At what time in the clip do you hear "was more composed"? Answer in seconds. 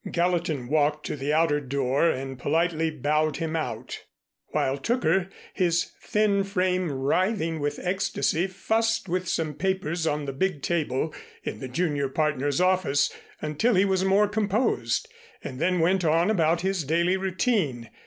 13.85-15.07